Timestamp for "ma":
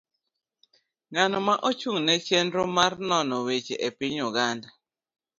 1.47-1.55